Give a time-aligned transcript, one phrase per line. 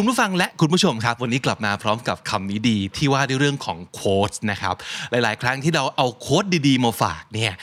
[0.00, 4.74] คุณผู้ฟังและคุณผู้ชมครับ วันนี้กลับมาพร้อมกับคำนี้ดีที่ว่าด้วยเรื่องของโค้ดนะครับ
[5.10, 7.54] หลาย ๆ ครั้งที่เราเอา quote ดี ๆ มาฝากเนี่ย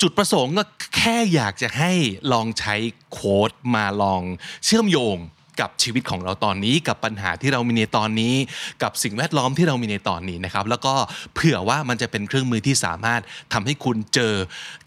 [0.00, 0.64] จุดประสงค์ก็
[0.96, 1.92] แค่อยากจะให้
[2.32, 2.74] ลองใช้
[3.12, 4.22] quote มาลอง
[4.64, 5.16] เชื่อมโยง
[5.60, 8.34] กับชีวิตของเราตอนนี้กับปัญหาที่เรามีในตอนนี้
[8.82, 10.94] กับสิ่งแวดล้อมที่เรามีในตอนนี้นะครับ แล้วก็
[11.34, 13.20] เผื่อว่ามันจะเป็นเครื่องมือที่สามารถ
[13.52, 14.34] ทำให้คุณเจอ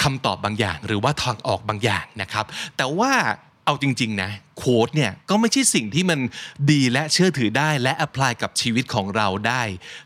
[0.03, 2.45] คำตอบบางอย่าง หรือว่าทางออกบางอย่างนะครับ
[2.77, 3.13] แต่ว่า
[3.65, 6.19] เอาจริง ๆ นะ quote เนี่ยก็ไม่ใช่สิ่งที่มัน
[6.71, 9.63] ดีและเชื่อถือได้และ apply กับชีวิตของเราได้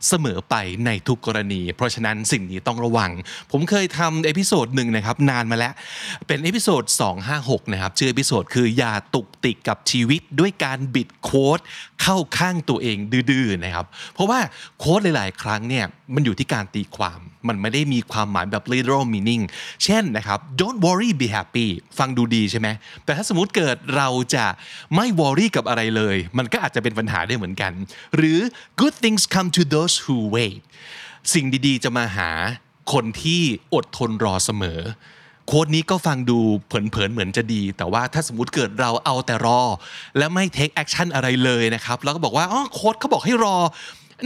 [0.07, 3.11] เสมอไปในทุกกรณี เพราะฉะนั้นสิ่งนี้ต้องระวัง
[3.51, 5.73] ผมเคยทำ episode หนึ่งนะครับนานมาแล้ว
[6.27, 6.83] เป็น episode
[7.27, 11.59] 256นะครับชื่อ episode คืออย่าตุกติกกับชีวิตด้วยการบิด quote
[12.01, 12.97] เข้าข้างตัวเอง
[13.31, 14.39] ดื้อๆนะครับ เพราะว่า
[14.79, 19.43] quote หลาย ๆ ครั้งเนี่ยมันอยู่ที่การตีความมันไม่ได้มีความหมายแบบ literal meaning
[19.83, 21.67] เช่นนะครับ don't worry be happy
[21.97, 22.67] ฟังดูดีใช่ไหม
[23.03, 24.36] แต่ถ้าสมมติเกิดเราจะ
[24.95, 27.71] ไม่ worry กับอะไรเลย มันก็อาจจะเป็นปัญหาได้เหมือนกัน
[28.15, 28.39] หรือ
[28.81, 30.61] good things come to those who wait
[31.33, 32.31] สิ่งดีๆ จะมาหา
[32.93, 33.41] คนที่
[33.73, 34.81] อดทนรอเสมอ
[35.47, 39.61] quote นี้ก็ฟังดูเผินๆเหมือนจะดี แต่ว่าถ้าสมมติเกิดเราเอาแต่รอ
[40.17, 43.57] และไม่ take action อะไรเลยนะครับแล้วก็บอกว่าอ๋อ quote เขาบอกให้รอ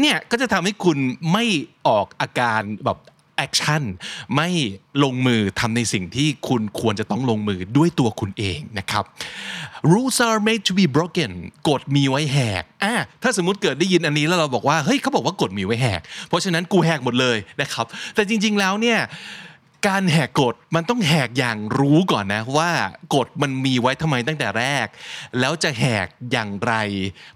[0.02, 0.98] เนี่ยก็จะทำให้คุณ
[1.32, 1.46] ไม่
[1.88, 2.98] ออกอาการแบบ
[3.42, 3.84] action
[4.36, 4.50] ไม่
[5.04, 9.04] ลงมือทำในสิ่งที่คุณควรจะต้องลงมือด้วยตัวคุณเองนะครับ
[9.92, 11.32] rules are made to be broken
[11.70, 19.00] กฎมีไว้แหกอะถ้าสมมติเกิดได้ยินอันนี้แล้วเราบอกว่าเฮ้ยเขาบอกว่ากฎมีไว้แหก เพราะฉะนั้นกูแหกหมดเลยนะครับ แต่จริง ๆแล้วเนี่ย
[19.88, 22.72] การแหกกฎมันต้องแหกอย่างรู้ก่อนนะว่า
[23.16, 24.88] กฎมันมีไว้ทำไมตั้งแต่แรก
[25.40, 26.74] แล้วจะแหกอย่างไร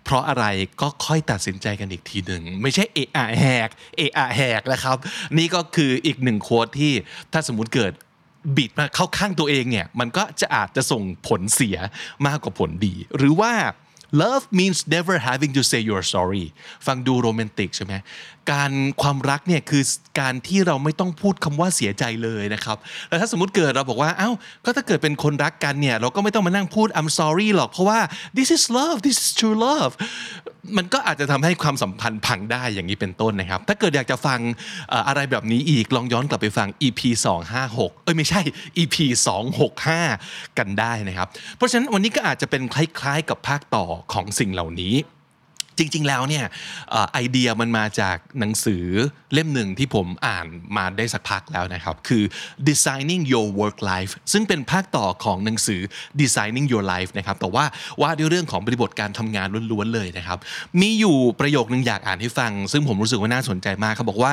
[0.03, 0.45] เพราะอะไร
[0.81, 4.97] ก็ค่อยตัดสินใจกันอีกทีหนึ่งไม่ใช่เอะอะแหกเอะอะแหกนะครับ
[5.37, 6.93] นี่ก็คืออีกหนึ่งโค้ดที่
[7.33, 7.91] ถ้าสมมุติเกิด
[8.57, 11.77] บิดมาเข้าข้างตัวเองเนี่ยมันก็จะอาจจะส่งผลเสีย
[12.27, 13.53] มากกว่าผลดี หรือว่า
[14.11, 16.45] love means never having to say you're sorry
[16.85, 17.93] ฟังดูโรแมนติกใช่ไหม
[18.51, 18.71] การ
[19.01, 19.83] ความรักเนี่ยคือ
[20.19, 22.77] การที่เราไม่ต้องพูดคำว่าเสียใจเลยนะครับ
[23.09, 24.31] แล้วถ้าสมมติเกิดเราบอกว่าเอ้า
[24.65, 27.99] ก็ถ้าเกิดเป็นคนรักกันเนี่ยเราก็ไม่ต้องมานั่งพูด I'm sorry หรอกเพราะว่า
[28.37, 29.93] this is love this is true love
[30.77, 34.39] มันก็อาจจะทำให้ความสัมพันธ์พังได้อย่างนี้เป็นต้นนะครับ ถ้าเกิดอยากจะฟัง
[34.89, 37.01] เอ่ออะไรแบบนี้อีกลองย้อนกลับไปฟัง EP
[37.51, 38.41] 256เอ้ยไม่ใช่
[38.77, 38.95] EP
[39.77, 41.27] 265 กันได้นะครับ
[41.57, 44.95] เพราะฉะนั้นวันนี้ก็อาจจะเป็นคล้ายๆ กับภาคต่อของสิ่งเหล่านี้
[45.77, 46.45] จริง ๆ แล้วเนี่ย
[46.93, 48.85] อไอเดียมันมาจากหนังสือ
[49.33, 50.47] เล่มหนึ่งที่ผมอ่าน
[50.77, 52.23] มาได้สักพักแล้วนะครับ คือ
[52.69, 55.81] designing your work life ซึ่งเป็นภาคต่อของหนังสือ
[56.21, 57.65] designing your life นะครับแต่ว่า
[58.01, 60.37] ว่าด้วยเรื่องของบริบทการทำงานล้วนๆเลยนะครับ
[60.81, 64.31] มีอยู่ประโยคนึงอยากอ่านให้ฟัง ซึ่งผมรู้สึกว่าน่าสนใจมากเขาบอกว่า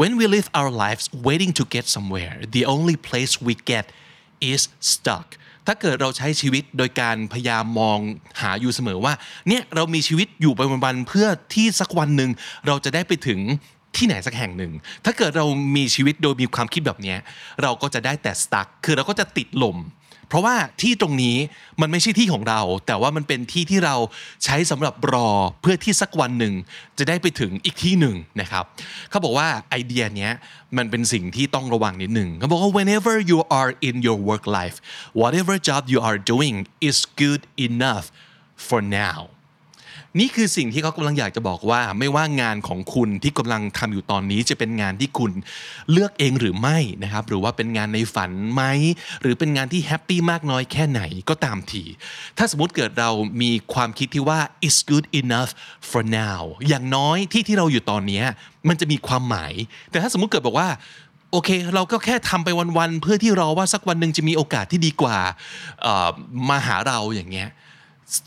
[0.00, 3.86] when we live our lives waiting to get somewhere the only place we get
[4.52, 4.60] is
[4.92, 5.26] stuck
[5.72, 7.98] ถ้าเกิดเราใช้ชีวิตโดยการพยายามมอง
[8.40, 9.12] หาอยู่เสมอว่า
[9.48, 12.30] เนี่ยเรามีชีวิตอยู่ไปวันๆเพื่อที่สักวันหนึ่ง
[12.66, 13.40] เราจะได้ไปถึง
[13.96, 14.72] ที่ไหนสักแห่งหนึ่ง
[15.04, 17.16] ถ้าเกิดเรามีชีวิตโดยมีความคิดแบบนี้
[17.62, 19.76] เราก็จะได้แต่สตั๊กคือเราก็จะติดลม
[20.30, 21.36] เพราะว่าที่ตรงนี้
[21.80, 23.96] มันไม่ใช่ที่ของเรา แต่ว่ามันเป็นที่ที่เรา
[24.44, 25.28] ใช้สำหรับรอ
[25.62, 26.54] เพื่อที่สักวันหนึ่ง
[26.98, 28.64] จะได้ไปถึงอีกที่หนึ่งนะครับ
[29.10, 30.32] เขาบอกว่าไอเดียเนี้ย
[30.76, 34.76] มันเป็นสิ่งที่ต้องระวังนิดหนึ่งเขาบอกว่า whenever you are in your work life
[35.20, 36.56] whatever job you are doing
[36.88, 38.06] is good enough
[38.68, 39.20] for now
[40.18, 45.32] นี่คือสิ่งที่เขากำลังอยากจะบอกว่า ไม่ว่างานของคุณที่กำลังทำอยู่ตอนนี้จะเป็นงานที่คุณ
[45.90, 48.62] เลือกเองหรือไม่นะครับ หรือว่าเป็นงานในฝันไหม
[49.22, 51.84] หรือเป็นงานที่แฮปปี้มากน้อยแค่ไหนก็ตามที
[52.38, 53.10] ถ้าสมมติเกิดเรา
[53.42, 55.50] มีความคิดที่ว่า is good enough
[55.90, 58.22] for now อย่างน้อยที่ที่เราอยู่ตอนนี้
[58.68, 59.52] มันจะมีความหมาย
[59.90, 60.68] แต่ถ้าสมมติเกิดบอกว่า
[61.32, 62.48] โอเค เราก็แค่ทำไป
[62.78, 65.16] วันๆเพื่อที่รอว่าสักวันหนึ่งจะมีโอกาสที่ดีกว่า
[66.48, 67.50] มาหาเราอย่างเงี้ย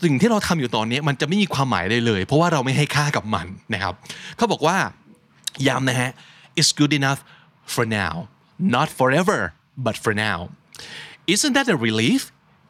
[0.02, 3.94] สิ่งที่เราทำอยู่ตอนนี้มันจะไม่มีความหมายเลยเลย เพราะว่าเราไม่ให้ค่ากับมันนะครับ
[4.36, 4.76] เขาบอกว่า
[5.68, 6.10] ย้ำนะฮะ
[6.58, 7.20] it's good enough
[7.74, 8.14] for now
[8.76, 9.40] not forever
[9.86, 10.38] but for now
[11.34, 12.22] isn't that a relief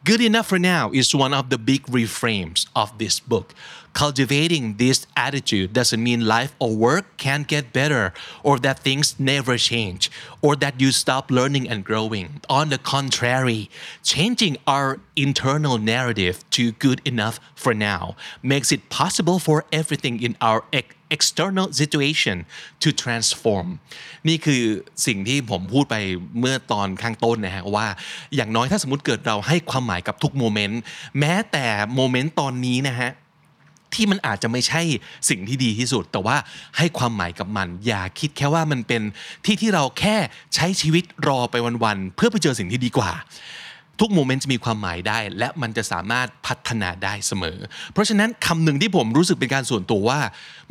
[0.08, 3.48] good enough for now is one of the big reframes of this book
[3.94, 8.04] cultivating this attitude doesn't mean life or work can't get better
[8.42, 10.10] or that things never change
[10.42, 13.62] or that you stop learning and growing on the contrary
[14.02, 18.02] changing our internal narrative to good enough for now
[18.42, 20.60] makes it possible for everything in our
[21.16, 22.36] external situation
[22.82, 23.68] to transform
[24.28, 24.62] นี่คือ
[25.06, 25.96] สิ่งที่ผมพูดไป
[26.40, 27.86] เมื่อตอนข้างต้นนะฮะว่า
[28.36, 30.80] อย่างน้อยถ้าสมมติเกิดเราให้ความหมายกับทุก moment
[31.18, 33.10] แม้แต่ moment ตอนนี้นะฮะ
[33.94, 34.82] ที่มันอาจจะไม่ใช่
[35.28, 36.36] สิ่งที่ดีที่สุด แต่ว่า
[36.76, 39.02] ให้ความหมายกับมัน อย่าคิดแค่ว่ามันเป็น
[39.44, 40.16] ที่ที่เราแค่
[40.54, 41.54] ใช้ชีวิตรอไป
[41.84, 43.12] วันๆเพื่อไปเจอสิ่งที่ดีกว่า
[44.00, 47.58] ทุก moment จะมีความหมายได้ และมันจะสามารถพัฒนาได้เสมอ
[47.92, 50.20] เพราะฉะนั้นคำหนึ่งที่ผมรู้สึกเป็นการส่วนตัวว่า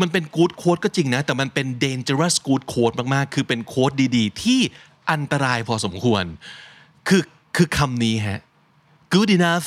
[0.02, 4.60] มันเป็นกู๊ดโค้ดก็จริงนะ แต่มันเป็น dangerous good quote มากๆ คือเป็นโค้ดดีๆ ที่
[5.12, 6.24] อันตรายพอสมควร
[7.08, 7.24] คือ
[7.56, 8.42] คือคำนี้ฮะ
[9.14, 9.66] good enough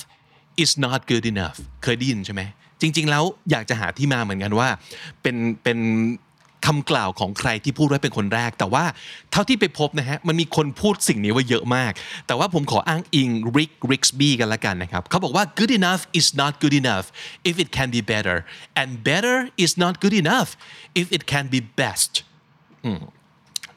[0.63, 2.43] is not good enough เคยได้ยินใช่ไหม
[2.81, 4.69] จริง ๆ แล้วอยากจะหาที่มาเหมือนกันว่า
[5.23, 5.79] เป็นเป็น
[6.67, 8.85] คำกล่าวของใครที่พูดไว้เป็นคนแรก แต่ว่า
[9.33, 11.93] เท่าที่ไปพบนะฮะมันมีคนพูดสิ่งนี้ไว้เยอะมาก
[12.27, 17.07] แต่ว่าผมขออ้างอิง Rick Rixby กันละกันนะครับเขาบอกว่า good enough is not good enough
[17.51, 18.37] if it can be better
[18.81, 20.51] and better is not good enough
[21.01, 22.13] if it can be best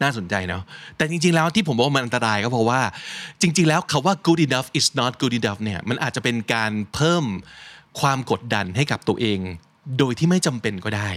[0.01, 0.63] น่าสนใจเนาะ
[0.97, 2.81] แต่จริง ๆ แล้วที่ผมบอกว่ามันอันตรายก็เพราะว่า
[3.41, 7.23] จริง ๆ แล้วคาว่า good enough is not good enough เนี่ยมันอาจจะเป็นการเพิ่ม
[7.99, 9.39] ความกดดันให้กับตัวเอง
[9.99, 11.09] โดยที่ไม่จำเป็นก็ได้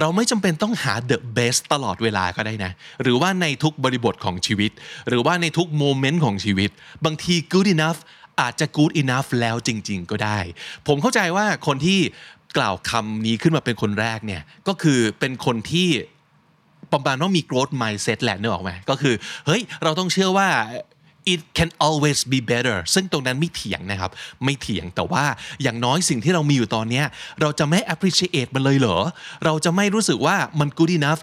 [0.00, 2.72] เราไม่จำเป็นต้องหา the best ตลอดเวลาก็ได้นะ
[3.02, 4.70] หรือว่าในทุกบริบทของชีวิต
[5.08, 6.70] หรือว่าในทุกโมเมนต์ของชีวิต
[7.04, 7.98] บางที good enough
[8.40, 10.38] อาจจะ good enough แล้วจริง ๆ ก็ได้
[10.86, 12.00] ผมเข้าใจว่าคนที่
[12.56, 15.88] กล่าวคำนี้ขึ้นมาเป็นคนแรกเนี่ย ก็คือเป็นคนที่
[16.92, 19.14] ประมาณว่ามี growth mindset แหละเนอะออกไหมก็คือ
[19.46, 20.48] เฮ้ยเราต้องเชื่อว่า
[21.32, 24.10] it can always be better ซึ่งตรงนั้นไม่เถียงนะครับ
[24.44, 25.24] ไม่เถียงแต่ว่า
[25.62, 27.02] อย่างน้อยสิ่งที่เรามีอยู่ตอนนี้
[27.40, 28.98] เราจะไม่ appreciate มันเลยเหรอ
[29.44, 31.20] เราจะไม่รู้สึกว่ามัน good enough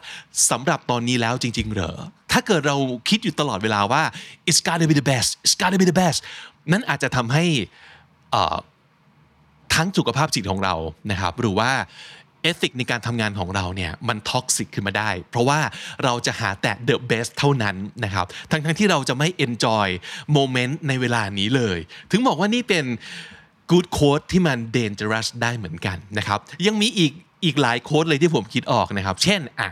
[0.51, 1.95] สำหรับตอนนี้แล้วจริง ๆ เหรอ
[2.31, 2.77] ถ้าเกิดเรา
[3.09, 4.03] คิดอยู่ตลอดเวลาว่า
[4.49, 6.19] it's gotta be the best it's gotta be the best
[6.71, 7.45] นั่นอาจจะทำให้
[9.75, 10.75] ทั้งสุขภาพจิตของเรา
[11.11, 11.71] นะครับ หรือว่า
[12.41, 15.59] เอธิกในการทำงานของเราเนี่ยมันท็อกซิกขึ้นมาได้ เพราะว่า
[16.03, 19.87] เราจะหาแต่ the best เท่านั้นนะครับ ทั้งทั้งที่เราจะไม่ enjoy
[20.33, 21.77] โมเมนต์ในเวลานี้เลย
[22.11, 22.85] ถึงบอกว่านี่เป็น
[23.71, 27.11] good quote ที่มัน dangerous ได้เหมือนกันนะครับ ยังมีอีก
[27.45, 29.69] อีกหลายโค้ดเลยที่ผมคิดออกนะครับ เช่นอะ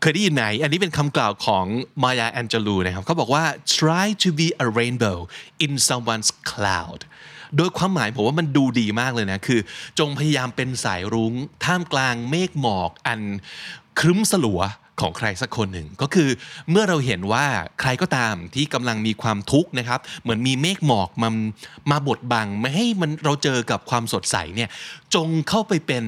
[0.00, 1.64] เคยได้ยินไหมอันนี้เป็นคำกล่าวของ
[2.02, 3.44] มายาแอนเจลูนะครับเขาบอกว่า
[3.76, 5.18] try to be a rainbow
[5.64, 7.00] in someone's cloud
[7.56, 9.60] โดยความหมายผมว่ามันดูดีมากเลยนะ คือ
[9.98, 11.32] จงพยายามเป็นสายรุง้ง
[11.64, 13.20] ท่ามกลางเมฆหมอกอัน
[13.98, 14.62] ครึ้มสลัว
[15.00, 16.28] ของใครสักคนหนึ่ง ก็คือ
[16.70, 17.46] เมื่อเราเห็นว่า
[17.80, 21.28] ใครก็ตามที่กำลังมีความทุกข์นะครับ เหมือนมีเมฆหมอกมา
[21.90, 24.70] มาบดบัง ไม่ให้มันเราเจอกับความสดใสเนี่ย
[25.14, 26.04] จงเข้าไปเป็น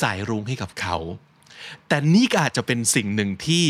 [0.00, 0.96] สายรุ้งให้กับเขา
[1.88, 3.66] แต่นี่ก็อาจจะเป็นสิ่งหนึ่งที่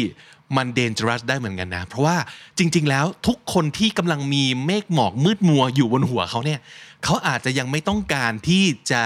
[0.57, 2.17] มันเดนจ r o u s ได้เหมือนกันนะ เพราะว่า
[2.59, 6.61] จริง ๆ แล้วทุกคนที่กำลังมีเมฆหมอกมืดมัวอยู่บนหัวเขาเนี่ย
[7.05, 9.03] เขาอาจจะยังไม่ต้องการที่จะ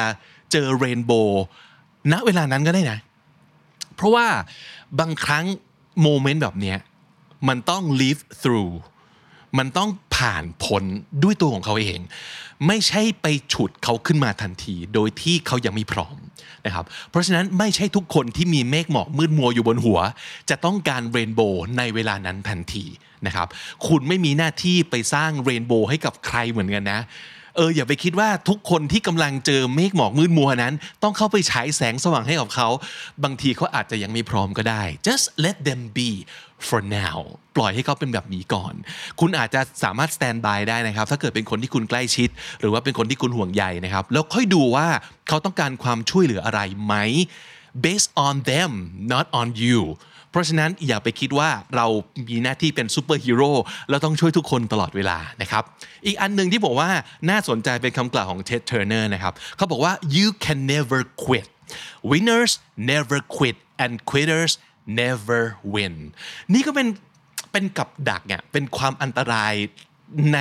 [0.52, 1.44] เจอเรนโบว์
[2.12, 2.98] ณเวลานั้นก็ได้นะ
[3.94, 4.26] เพราะว่า
[4.98, 5.44] บางครั้ง
[6.02, 6.74] โมเมนต์แบบนี้
[7.48, 8.72] มันต้อง live through
[9.58, 10.84] มันต้องผ่านพ้น
[11.22, 12.00] ด้วยตัวของเขาเอง
[12.66, 16.16] ไม่ใช่ไปฉุดเขาขึ้นมาทันที โดยที่เขายังไม่พร้อม
[16.66, 19.98] นะครับเพราะฉะนั้นไม่ใช่ทุกคนที่มีเมฆหมอกมืดมัวอยู่บนหัว
[20.50, 22.84] จะต้องการเรนโบว์ในเวลานั้นทันที
[23.26, 23.48] นะครับ
[23.86, 27.00] คุณไม่มีหน้าที่ไปสร้างเรนโบว์ให้กับใครเหมือนกันนะ
[27.56, 32.68] เอออย่าไปคิดว่าทุกคนที่กำลังเจอเมฆหมอกมืดมัวนั้น ต้องเข้าไปฉายแสงสว่างให้กับเขา
[33.24, 36.10] บางทีเขาอาจจะยังไม่พร้อมก็ได้ just let them be
[36.68, 37.18] for now
[37.56, 38.74] ปล่อยให้เขาเป็นแบบนี้ก่อน
[39.20, 42.28] คุณอาจจะสามารถ stand by ได้นะครับ ถ้าเกิดเป็นคนที่คุณใกล้ชิด
[42.60, 44.88] หรือว่าเป็นคนที่คุณห่วงใยนะครับ แล้วค่อยดูว่า
[45.28, 46.94] เขาต้องการความช่วยเหลืออะไรไหม
[47.84, 48.72] based on them
[49.12, 49.80] not on you
[50.34, 51.86] เพราะฉะนั้นอย่าไปคิดว่าเรา
[52.28, 53.52] มีหน้าที่เป็นซูเปอร์ฮีโร่
[53.90, 55.62] เราต้องช่วยทุกคนตลอดเวลานะครับ
[56.06, 56.90] อีกอันหนึ่งที่บอกว่า
[57.30, 61.46] น่าสนใจเป็นคำกล่าวของเท็ดเทอร์เนอร์นะครับเขาบอกว่า you can never quit
[62.10, 62.52] winners
[62.92, 64.52] never quit and quitters
[65.00, 65.42] never
[65.74, 65.94] win
[66.52, 66.88] นี่ก็เป็น
[67.52, 69.54] เป็นกับดักเนี่ยเป็นความอันตราย
[70.32, 70.38] ใน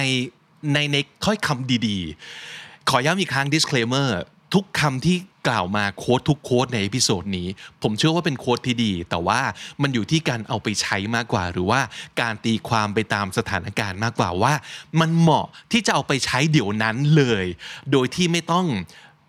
[0.74, 4.10] ในในถ้อยคำดีๆ ขอย้ำอีกครั้ง disclaimer
[4.54, 7.48] ทุกคำที่ กล่าวมา quote ทุก quote ใน episode นี้
[7.84, 9.40] ผมเชื่อว่าเป็น quote ที่ดี แต่ว่า
[9.82, 11.82] มันอยู่ที่การเอาไปใช้มากกว่า หรือว่า
[12.22, 14.54] การตีความไปตามสถานการณ์มากกว่าว่า
[15.00, 17.46] มันเหมาะที่จะเอาไปใช้เดี๋ยวนั้นเลย
[17.92, 18.66] โดยที่ไม่ต้อง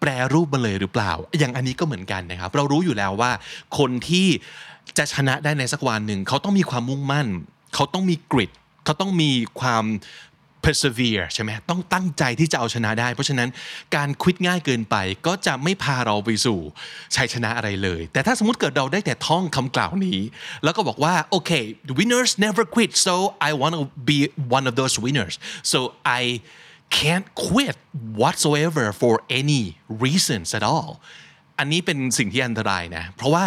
[0.01, 3.31] แปรรูปมาเลยหรือเปล่า อย่างอันนี้ก็เหมือนกันนะครับ เรารู้อยู่แล้วว่า
[3.79, 4.27] คนที่
[4.99, 7.27] จะชนะได้ในสักวันหนึ่งเขาต้องมีความมุ่งมั่น
[7.75, 8.51] เขาต้องมีกริด
[8.85, 9.31] เขาต้องมี
[9.61, 9.85] ความ
[10.65, 13.49] persevere ใช่ไหมต้องตั้งใจที่จะเอาชนะได้ เพราะฉะนั้น
[13.97, 16.59] การควิดง่ายเกินไปก็จะไม่พาเราไปสู่
[17.17, 20.21] ชัยชนะอะไรเลย แต่ถ้าสมมติเกิดเราได้แต่ท่องคำกล่าวนี้
[20.65, 21.51] แล้วก็บอกว่าโอเค
[21.99, 23.15] winners never quit so
[23.49, 24.19] I want to be
[24.57, 25.35] one of those winners
[25.73, 25.79] so
[26.21, 26.23] I
[26.99, 27.77] can't quit
[28.23, 29.63] whatsoever for any
[30.05, 30.91] reasons at all
[31.59, 33.45] อันนี้เป็นสิ่งที่อันตรายนะ เพราะว่า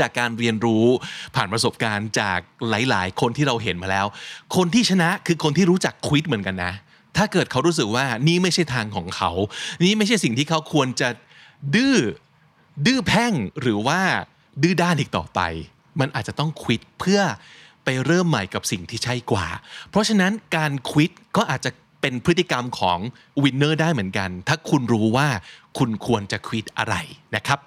[0.00, 0.86] จากการเรียนรู้
[1.34, 2.38] ผ่านประสบการณ์จาก
[2.68, 4.06] หลาย ๆ คนที่เราเห็นมาแล้ว
[4.56, 6.72] คนที่ชนะคือคนที่รู้จักควิดเหมือนกันนะ
[7.16, 9.30] ถ้าเกิดเขารู้สึกว่านี่ไม่ใช่ทางของเขา
[9.84, 11.08] นี่ไม่ใช่สิ่งที่เขาควรจะ
[11.74, 11.96] ดื้อ
[12.86, 14.00] ดื้อแพ่งหรือว่า
[14.62, 15.40] ดื้อด้านอีกต่อไป
[16.00, 17.20] มันอาจจะต้อง quit เพื่อ
[17.84, 19.46] ไปเริ่มใหม่กับสิ่งที่ใช่กว่า
[19.90, 22.98] เพราะฉะนั้นการ quit ก็อาจจะ เป็นพฤติกรรมของ
[23.42, 25.28] winner ได้เหมือนกัน ถ้าคุณรู้ว่า
[25.78, 26.94] คุณควรจะ quit อะไร
[27.36, 27.58] นะครับ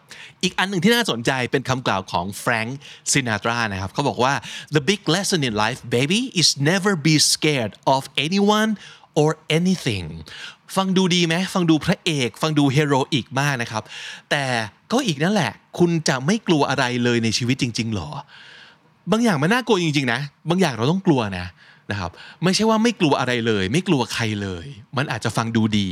[0.43, 2.79] อีกอันหนึ่งที่น่าสนใจเป็นคำกล่าวของแฟรงค์
[3.11, 4.33] ซินาตรานะครับเขาบอกว่า
[4.75, 8.71] the big lesson in life baby is never be scared of anyone
[9.21, 10.07] or anything
[10.75, 13.83] ฟังดูดีไหมฟังดูพระเอก ฟังดู heroic มากนะครับ
[14.31, 14.45] แต่
[14.91, 18.09] ก็อีกนั่นแหละ คุณจะไม่กลัวอะไรเลยในชีวิตจริง ๆ หรอ
[19.11, 20.19] บางอย่างมันน่ากลัวจริง ๆ นะ
[20.49, 21.45] บางอย่างเราต้องกลัวนะ
[21.91, 22.11] นะครับ
[22.43, 24.65] ไม่ใช่ว่าไม่กลัวอะไรเลย ไม่กลัวใครเลย
[24.97, 25.89] มันอาจจะฟังดูดี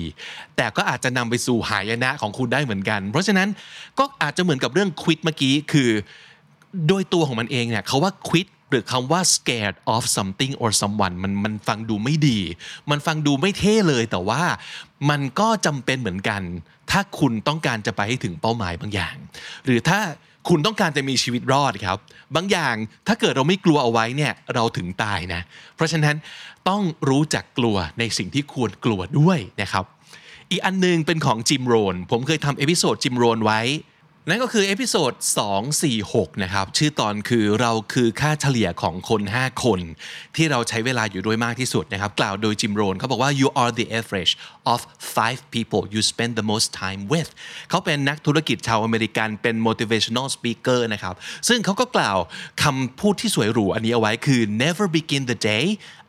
[0.57, 3.49] แต่ก็อาจจะนำไปสู่หายนะของคุณได้เหมือนกัน เพราะฉะนั้น
[3.99, 5.89] ก็อาจจะเหมือนกับเรื่องควิดเมื่อกี้คือ
[6.87, 12.39] โดยตัวของมันเองเนี่ยเขาว่า quit หรือคำว่า scared of something or someone มันมันฟังดูไม่ดี
[12.89, 14.41] มันฟังดูไม่เท่เลยแต่ว่า
[15.09, 16.41] มันก็จำเป็นเหมือนกัน
[16.91, 19.15] ถ้าคุณต้องการจะไปให้ถึงเป้าหมายบางอย่าง
[19.65, 19.99] หรือถ้า
[20.49, 21.97] คุณต้องการจะมีชีวิตรอดครับ
[22.35, 22.75] บางอย่าง
[23.07, 25.41] ถ้าเกิดเราไม่กลัวเอาไว้เนี่ยเราถึงตายนะ
[25.75, 26.15] เพราะฉะนั้น
[26.69, 29.85] ต้องรู้จักกลัวในสิ่งที่ควรกลัวด้วยนะครับ
[30.51, 33.61] อีกอันหนึ่งเป็นของจิมโรน ผมเคยทำ episode จิมโรนไว้
[34.27, 35.13] นั่นก็คือ episode
[35.77, 39.79] 246 นะครับ ชื่อตอนคือเราคือค่าเฉลี่ยของคน 5 คน
[40.35, 44.33] ที่เราใช้เวลาอยู่ด้วยมากที่สุดนะครับ กล่าวโดยจิมโรนเขาบอกว่า you are the average
[44.73, 44.79] of
[45.15, 47.29] five people you spend the most time with
[47.69, 51.15] เขาเป็นนักธุรกิจชาวอเมริกันเป็น motivational speaker นะครับ
[51.47, 52.17] ซึ่งเขาก็กล่าว
[52.63, 55.65] คำพูดที่สวยหรูอันนี้เอาไว้คือ never begin the day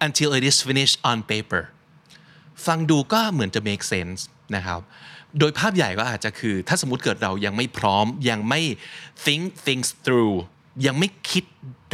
[0.06, 1.62] until it is finished on paper
[2.66, 4.20] ฟังดูก็เหมือนจะ make sense
[4.56, 4.80] นะครับ
[5.38, 8.60] โดยภาพใหญ่ก็อาจจะคือ ถ้าสมมติเกิดเรายังไม่พร้อมยังไม่
[9.24, 10.36] think things through
[10.86, 11.44] ยังไม่คิด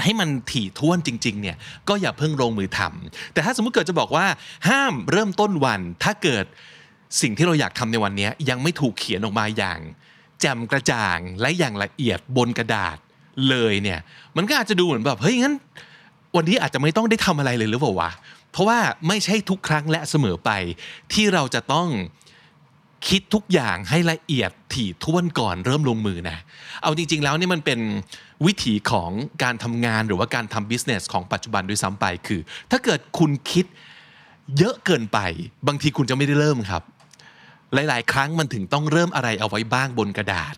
[0.03, 1.57] ให้มันถี่ถ้วนจริง ๆ เนี่ย
[1.89, 4.27] ก็อย่าเพิ่งลงมือทำแต่ถ้าสมมติเกิดจะบอกว่า
[4.69, 6.45] ห้ามเริ่มต้นวัน ถ้าเกิด
[7.21, 9.81] สิ่งที่เราอยากทำในวันนี้ยังไม่ถูกเขียนออกมาอย่าง
[10.41, 12.99] แจ่มกระจ่างและอย่างละเอียดบนกระดาษ
[13.49, 14.01] เลยเนี่ย
[14.37, 15.55] มันก็อาจจะดูเหมือนแบบเฮ้ยงั้น
[16.37, 18.11] วันนี้อาจจะไม่ต้องได้ทำอะไรเลยหรือเปล่าวะ
[18.57, 20.51] เพราะว่าไม่ใช่ทุกครั้งและเสมอไป
[21.13, 21.89] ที่เราจะต้อง
[23.09, 26.39] คิดทุกอย่างให้ละเอียดถี่ถ้วนก่อนเริ่มลงมือนะ
[26.83, 27.81] เอาจริง ๆ แล้วนี่มันเป็น
[28.47, 29.11] วิถีของ
[29.43, 33.67] การทำงานหรือว่าการทำบิสเนสของปัจจุบันด้วยซ้ำไปคือ ถ้าเกิดคุณคิด
[34.59, 35.19] เยอะเกินไป
[35.67, 36.83] บางทีคุณจะไม่ได้เริ่มครับ
[37.73, 40.55] หลาย ๆ ครั้งมันถึงต้องเริ่มอะไรเอาไว้บ้างบนกระดาษ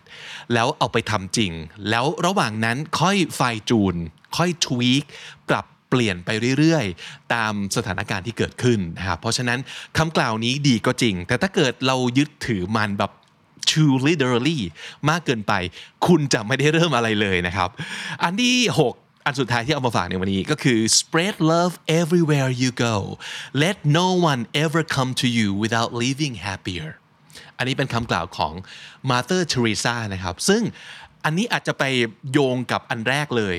[0.53, 1.51] แล้วเอาไปทำจริง
[1.89, 3.95] แล้วระหว่างนั้นค่อยไฟจูน
[4.37, 5.03] ค่อยทวีค
[5.49, 6.29] ปรับ เปลี่ยนไป
[6.59, 9.59] เรื่อยๆ ตามสถานการณ์ที่เกิดขึ้นนะครับเพราะฉะนั้น
[9.97, 13.11] คำกล่าวนี้ดีก็จริง แต่ถ้าเกิดเรายึดถือมันแบบ
[13.71, 14.59] too literally
[15.09, 15.53] มากเกินไป
[16.07, 17.69] คุณจะไม่ได้เริ่มอะไรเลยนะครับ
[18.23, 18.57] อันที่
[18.93, 22.95] 6อันสุดท้ายที่เอามาฝากในวันนี้ก็คือ spread love everywhere you go
[23.63, 26.89] let no one ever come to you without leaving happier
[27.57, 28.53] อันนี้เป็นคำกล่าวของ
[29.09, 30.61] มาเ h อร์เท e ซ่านะครับ ซึ่ง
[31.25, 31.83] อันนี้อาจจะไป
[32.31, 33.55] โยงกับอันแรกเลย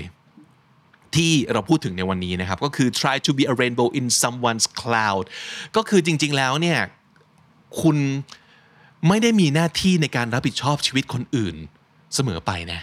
[1.17, 5.25] ที่เราพูดถึงในวันนี้นะครับ ก็คือ try to be a rainbow in someone's cloud
[5.77, 6.79] ก็คือจริง ๆ แล้วเนี่ย
[7.83, 7.97] คุณ
[9.09, 11.57] ไม่ได้มีหน้าที่ในการรับผิดชอบชีวิตคนอื่น
[12.15, 12.81] เสมอไปนะ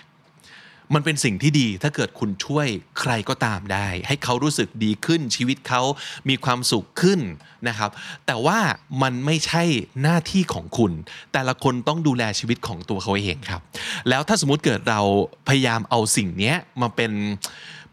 [0.96, 2.68] มันเป็นสิ่งที่ดีถ้าเกิดคุณช่วย
[3.00, 5.82] ใครก็ตามได้ ให้เขารู้สึกดีขึ้นชีวิตเขา
[6.30, 7.20] มีความสุขขึ้น
[7.68, 7.92] นะครับ
[8.26, 8.60] แต่ว่า
[9.02, 9.64] มันไม่ใช่
[10.02, 10.92] หน้าที่ของคุณ
[11.34, 13.62] แต่ละคนต้องดูแลชีวิตของตัวเขาเองครับ
[14.10, 15.02] แล้วถ้าสมมติเกิดเรา
[15.48, 17.12] พยายามเอาสิ่งนี้มาเป็น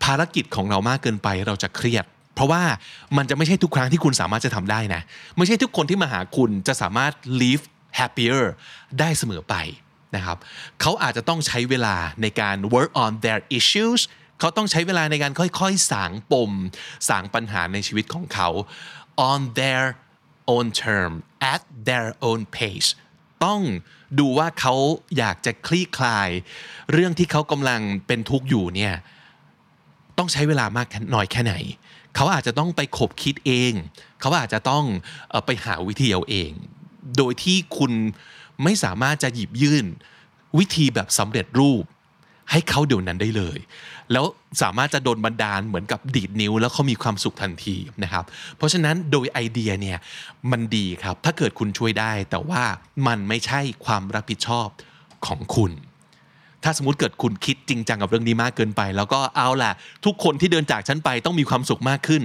[0.02, 2.62] ภารกิจของเรามากเกินไปเราจะเครียด เพราะว่า
[3.16, 5.02] มันจะไม่ใช่ทุกครั้งที่คุณสามารถจะทำได้นะ
[5.36, 7.64] ไม่ใช่ทุกคนที่มาหาคุณจะสามารถ live
[7.98, 8.42] happier
[9.00, 9.54] ได้เสมอไป
[10.16, 10.38] นะครับ
[10.80, 14.00] เขาอาจจะต้องใช้เวลาในการ work on their issues
[14.40, 16.50] เขาต้องใช้เวลาในการค่อยๆ สางปม
[17.08, 18.48] สางปัญหาในชีวิตของเขา
[19.30, 19.84] on their
[20.54, 21.12] own term
[21.52, 22.88] at their own pace
[23.44, 23.60] ต้อง
[24.18, 24.74] ดูว่าเขา
[25.18, 26.28] อยากจะคลี่คลาย
[26.92, 28.94] เรื่องที่เขากำลังเป็นทุกข์อยู่เนี่ย
[30.18, 31.54] ต้องใช้เวลามากน้อยแค่ไหน
[32.14, 33.72] เขาอาจจะต้องไปขบคิดเอง
[34.20, 34.84] เขาอาจจะต้อง
[35.32, 36.50] อไปหาวิธีเอาเอง
[37.16, 37.92] โดยที่คุณ
[38.62, 39.86] ไม่สามารถจะหยิบยื่น
[40.58, 41.84] วิธีแบบสำเร็จรูป
[42.50, 43.58] ให้เขาเดี๋ยวนั้นได้เลย
[44.12, 44.24] แล้ว
[44.62, 48.24] สามารถจะโดนบันดาลเหมือนกับดีดนิ้ว แล้วเขามีความสุขทันทีนะครับ
[48.56, 49.98] เพราะฉะนั้นโดยไอเดียเนี่ย
[50.50, 52.62] มันดีครับ ถ้าเกิดคุณช่วยได้ แต่ว่า
[53.06, 54.68] มันไม่ใช่ความรับผิดชอบ
[55.26, 55.72] ของคุณ
[56.64, 59.72] ถ้าสมมติเกิดคุณคิดจริงจังกับเรื่องนี้มากเกินไป แล้วก็เอาล่ะ
[60.04, 62.22] ทุกคนที่เดินจากฉันไปต้องมีความสุขมากขึ้น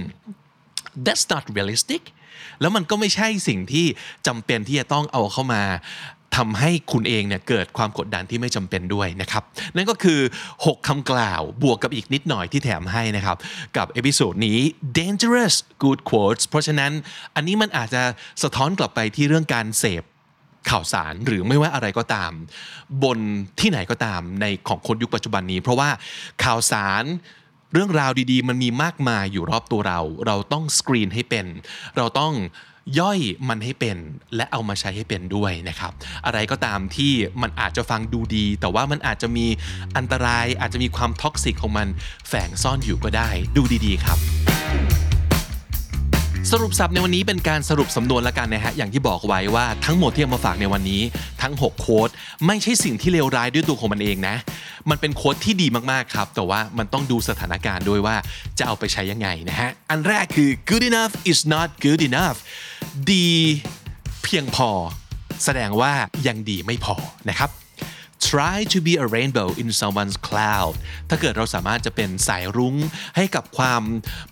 [1.05, 2.03] that's not realistic
[2.61, 3.85] แล้วมันก็ไม่ใช่สิ่งที่
[4.27, 5.61] จำเป็นที่จะต้องเอาเข้ามา
[6.37, 9.43] ทำให้คุณเองเนี่ยเกิดความกดดันที่ไม่จำเป็นด้วยนะครับ
[9.75, 10.19] นั่นก็คือ
[10.55, 13.37] 6คำกล่าวบวกกับอีกนิดหน่อยที่แถมให้นะครับ
[13.77, 14.59] กับ episode นี้
[14.99, 16.91] dangerous good quotes เพราะฉะนั้น
[17.35, 18.03] อันนี้มันอาจจะ
[18.43, 20.03] สะท้อนกลับไปที่เรื่องการเสพ
[20.69, 22.31] ข่าวสารหรือไม่ว่าอะไรก็ตาม
[23.03, 23.19] บน
[23.59, 25.89] ที่ไหนก็ตามในของคนยุคปัจจุบันนี้ เพราะว่า
[26.43, 27.03] ข่าวสาร
[27.73, 31.45] เรื่องราวดีๆ มันมีมากมายอยู่รอบตัวเรา เราต้องสกรีนให้เป็น
[31.97, 32.33] เราต้อง
[32.99, 33.97] ย่อยมันให้เป็น
[34.35, 35.91] และเอามาใช้ให้เป็นด้วยนะครับ
[36.25, 39.45] อะไรก็ตามที่มันอาจจะฟังดูดี แต่ว่ามันอาจจะมี
[39.97, 41.87] อันตรายอาจจะมีความ toxic ของมัน
[42.27, 44.19] แฝงซ่อนอยู่ก็ได้ ดูดีๆครับ
[46.47, 51.01] สรุปศัพท์ในวันนี้เป็นการสรุปสำนวนละกันนะฮะอย่างที่บอกไว้ว่าทั้งหมดที่เอามาฝากในวันนี้
[51.41, 52.09] ทั้ง 6 quote
[52.47, 54.35] ไม่ใช่สิ่งที่เลวร้ายด้วยตัวของมันเองนะ
[54.89, 58.15] มันเป็น quote ที่ดีมากๆครับ แต่ว่ามันต้องดูสถานการณ์ด้วยว่า
[58.59, 62.37] จะเอาไปใช้ยังไงนะฮะอันแรกคือ good enough is not good enough
[63.11, 63.27] ดี
[64.23, 64.69] เพียงพอ
[65.43, 65.91] แสดงว่า
[66.27, 66.95] ยังดีไม่พอ
[67.29, 67.49] นะครับ
[68.31, 70.73] try to be a rainbow in someone's cloud
[71.09, 72.75] ถ้าเกิดเราสามารถจะเป็นสายรุ้ง
[73.15, 73.83] ให้กับความ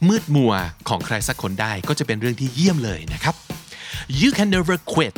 [0.08, 0.54] มืดมัว
[0.90, 3.36] ของใครสักคนได้ก็จะเป็นเรื่องที่เยี่ยมเลยนะครับ
[4.22, 5.14] you can never quit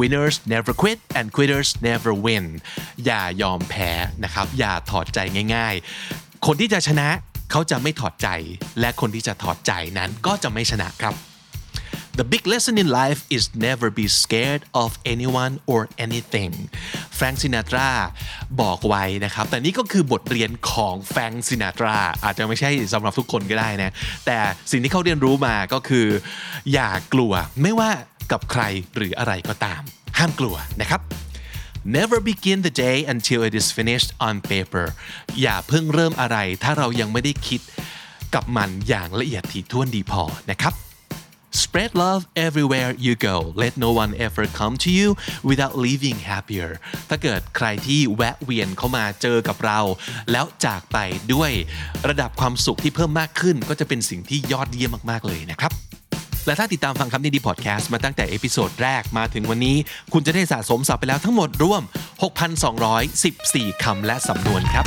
[0.00, 2.44] winners never quit and quitters never win
[3.04, 3.90] อย่ายอมแพ้
[4.24, 5.18] นะครับ อย่าถอดใจ
[5.54, 5.74] ง่าย
[6.10, 7.08] ๆ คนที่จะชนะ
[7.50, 8.28] เขาจะไม่ถอดใจ
[8.80, 11.14] และคนที่จะถอดใจนั้นก็จะไม่ชนะครับ
[12.20, 16.52] The big lesson in life is never be scared of anyone or anything
[17.16, 17.88] แฟรงซินาตรา
[18.60, 23.92] บอกไว้นะครับ แต่นี่ก็คือบทเรียนของแฟรงซินาตราอาจจะไม่ใช่สำหรับทุกคนก็ได้นะ
[24.26, 24.38] แต่
[24.70, 26.06] สิ่งที่เขาเรียนรู้มาก็คือ
[26.72, 27.90] อย่ากลัวไม่ว่า
[28.32, 28.62] กับใคร
[28.96, 29.82] หรืออะไรก็ตาม
[30.18, 31.00] ห้ามกลัวนะครับ
[31.96, 34.86] Never begin the day until it is finished on paper
[35.40, 37.60] อย่าเพิ่งเริ่มอะไร ถ้าเรายังไม่ได้คิด
[38.34, 40.74] กับมันอย่างละเอียดถี่ถ้วนดีพอนะครับ
[41.62, 43.52] Spread love everywhere you go.
[43.54, 45.16] Let no one ever come to you
[45.50, 46.70] without leaving happier.
[47.08, 49.80] ถ้าเกิดใครที่แวะเวียนเข้ามาเจอกับเรา
[50.32, 50.98] แล้วจากไป
[51.34, 51.50] ด้วย
[52.08, 55.72] ระดับความสุขที่เพิ่มมากขึ้น ก็จะเป็นสิ่งที่ยอดเยี่ยมมากๆเลยนะครับ
[56.46, 59.76] และถ้าติดตามฟังคำนี้ดีพอดแคสต์มาตั้งแต่ episode แรกมาถึงวันนี้
[60.12, 61.82] คุณจะได้สะสมศัพท์ไปแล้วทั้งหมดรวม
[63.02, 64.86] 6,214 คำและสำนวนครับ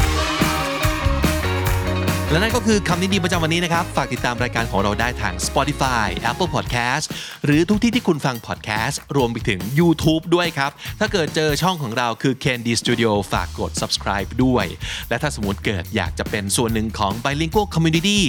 [2.32, 7.06] และนั่นก็คือคำนี้ดีประจำวันนี้นะครับ ฝากติดตามรายการของเราได้ทาง Spotify Apple Podcast
[7.46, 14.66] หรือทุกที่ที่คุณฟัง podcast รวมไปถึง YouTube ด้วยครับ ถ้าเกิดเจอช่องของเราคือ KND Studio ฝากกด subscribe ด้วย
[15.10, 18.20] และถ้าสมมติเกิดอยากจะเป็นส่วนหนึ่งของ Bilingual Community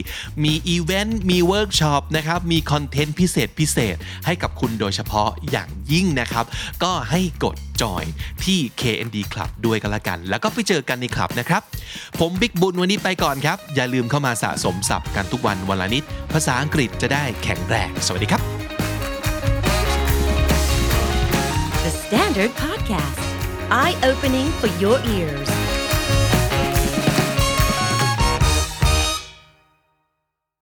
[0.45, 6.45] มีอีเวนต์มีเวิร์กช็อปนะครับมี content พิเศษพิเศษให้กับคุณโดยเฉพาะอย่างยิ่งนะครับ
[6.83, 8.05] ก็ให้กด จอย
[8.45, 11.63] ที่ KND Club ด้วยกันละกัน แล้วก็ไปเจอกันในคลับนะครับ
[12.19, 18.43] ผมบิ๊กบุญวันนี้ไปก่อนครับ อย่าลืมเข้ามาสะสมศัพท์กันทุกวันวันละนิด ภาษาอังกฤษจะได้แข็งแรง สวัสดีครับ
[21.85, 23.23] The Standard Podcast,
[23.71, 25.68] eye opening for your ears.